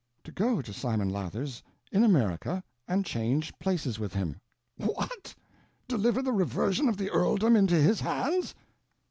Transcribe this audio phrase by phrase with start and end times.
[0.23, 4.41] "To go to Simon Lathers, in America, and change places with him."
[4.77, 5.35] "What?
[5.87, 8.55] Deliver the reversion of the earldom into his hands?"